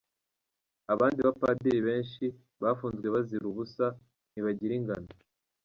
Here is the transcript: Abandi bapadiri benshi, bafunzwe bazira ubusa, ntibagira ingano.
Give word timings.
Abandi 0.93 1.19
bapadiri 1.27 1.79
benshi, 1.87 2.25
bafunzwe 2.61 3.07
bazira 3.15 3.45
ubusa, 3.51 3.85
ntibagira 4.31 4.73
ingano. 4.79 5.11